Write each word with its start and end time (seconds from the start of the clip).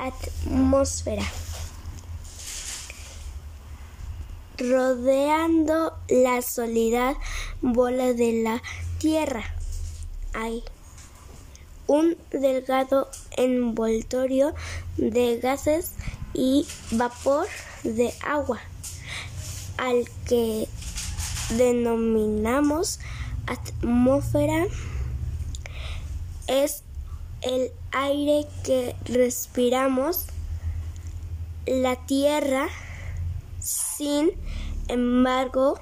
atmósfera. 0.00 1.24
Rodeando 4.58 5.94
la 6.08 6.42
sólida 6.42 7.14
bola 7.62 8.12
de 8.12 8.42
la 8.42 8.62
Tierra 8.98 9.44
hay 10.34 10.62
un 11.86 12.16
delgado 12.30 13.08
envoltorio 13.36 14.54
de 14.96 15.40
gases 15.40 15.92
y 16.34 16.66
vapor 16.92 17.48
de 17.82 18.14
agua, 18.22 18.60
al 19.76 20.08
que 20.26 20.68
denominamos 21.56 23.00
atmósfera. 23.46 24.66
Es 26.46 26.84
el 27.42 27.72
aire 27.92 28.46
que 28.64 28.94
respiramos. 29.04 30.26
La 31.66 31.96
Tierra, 32.06 32.68
sin 33.60 34.30
embargo, 34.88 35.78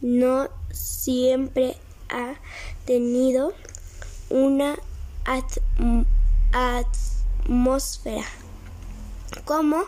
no 0.00 0.48
siempre 0.70 1.76
ha 2.08 2.34
tenido 2.84 3.52
una 4.30 4.76
atmósfera 6.52 8.24
como 9.44 9.84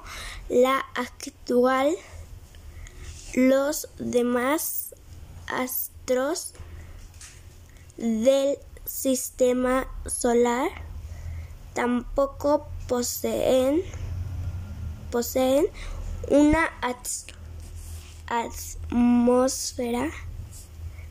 la 0.48 0.84
actual. 0.94 1.94
Los 3.34 3.88
demás 3.98 4.94
astros 5.46 6.54
del 7.96 8.58
sistema 8.84 9.86
solar 10.06 10.87
tampoco 11.78 12.66
poseen, 12.88 13.82
poseen 15.12 15.66
una 16.28 16.68
atmósfera 18.90 20.10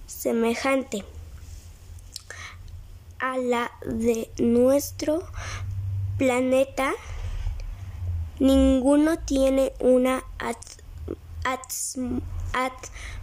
semejante 0.05 1.05
a 3.19 3.37
la 3.37 3.71
de 3.85 4.29
nuestro 4.39 5.25
planeta. 6.17 6.91
Ninguno 8.39 9.17
tiene 9.19 9.71
una 9.79 10.21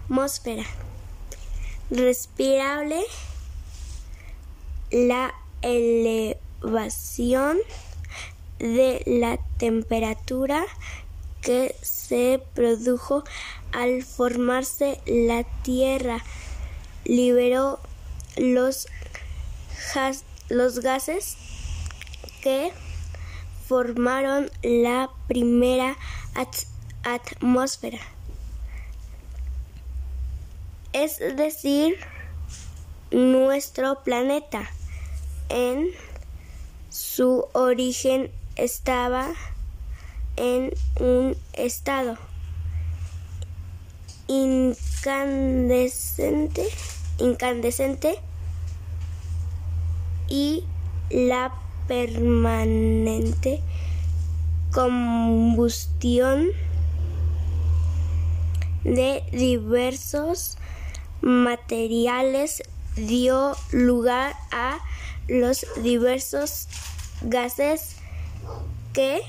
atmósfera 0.09 0.65
respirable. 1.91 3.05
La 4.91 5.35
elevación 6.65 7.59
de 8.59 9.03
la 9.07 9.39
temperatura 9.59 10.65
que 11.43 11.75
se 11.83 12.43
produjo 12.55 13.25
al 13.73 14.03
formarse 14.03 15.01
la 15.07 15.45
Tierra 15.63 16.25
liberó 17.05 17.79
los 18.37 18.87
los 20.49 20.81
gases 20.81 21.37
que 22.43 22.73
formaron 23.67 24.51
la 24.63 25.11
primera 25.29 25.97
atmósfera. 27.05 27.99
Es 30.93 31.19
decir, 31.19 31.97
nuestro 33.11 34.03
planeta 34.03 34.71
en 35.49 35.91
su 36.95 37.47
origen 37.55 38.31
estaba 38.55 39.33
en 40.37 40.73
un 41.01 41.37
estado 41.53 42.17
incandescente, 44.29 46.69
incandescente 47.19 48.21
y 50.29 50.63
la 51.11 51.53
permanente 51.89 53.61
combustión 54.73 56.47
de 58.85 59.25
diversos 59.33 60.59
materiales 61.23 62.63
dio 62.95 63.57
lugar 63.73 64.37
a 64.53 64.79
los 65.29 65.67
diversos 65.83 66.69
gases 67.23 67.97
que 68.93 69.23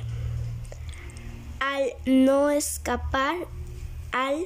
al 1.59 1.93
no 2.05 2.49
escapar 2.49 3.35
al 4.11 4.45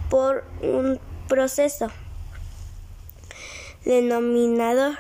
por 0.10 0.44
un 0.62 1.00
proceso 1.28 1.88
denominado 3.86 4.96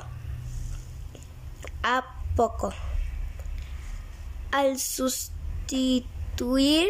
a 1.84 2.06
poco. 2.36 2.74
Al 4.52 4.80
sustituir 4.80 6.90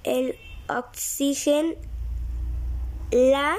el 0.04 0.36
oxígeno, 0.68 1.74
la, 3.10 3.56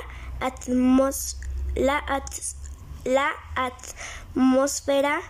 la 3.06 3.32
atmósfera 3.56 5.22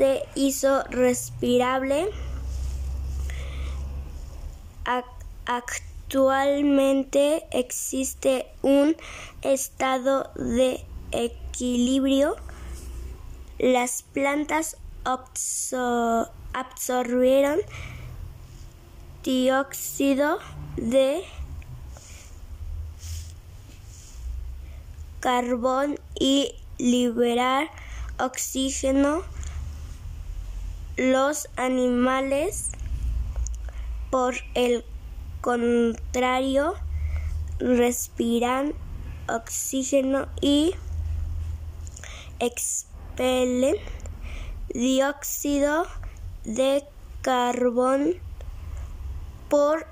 se 0.00 0.24
hizo 0.34 0.82
respirable. 0.84 2.08
Actualmente 5.44 7.44
existe 7.50 8.46
un 8.62 8.96
estado 9.42 10.30
de 10.36 10.82
equilibrio. 11.12 12.36
Las 13.58 14.00
plantas 14.00 14.78
absorbieron 16.54 17.60
dióxido 19.22 20.38
de 20.78 21.24
carbón 25.20 26.00
y 26.18 26.54
liberar 26.78 27.70
oxígeno. 28.18 29.39
Los 31.00 31.48
animales, 31.56 32.72
por 34.10 34.34
el 34.52 34.84
contrario, 35.40 36.74
respiran 37.58 38.74
oxígeno 39.26 40.28
y 40.42 40.74
expelen 42.38 43.76
dióxido 44.74 45.86
de 46.44 46.84
carbón. 47.22 48.16
Por 49.48 49.86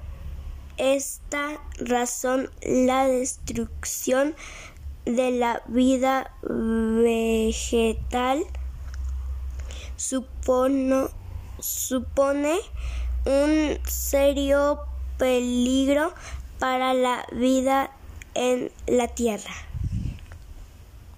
esta 0.77 1.59
razón, 1.79 2.51
la 2.61 3.07
destrucción 3.07 4.35
de 5.07 5.31
la 5.31 5.63
vida 5.69 6.35
vegetal 6.43 8.45
supone 9.99 11.09
un 13.27 13.79
serio 13.85 14.81
peligro 15.19 16.15
para 16.59 16.95
la 16.95 17.27
vida 17.33 17.91
en 18.35 18.71
la 18.87 19.09
tierra. 19.09 19.68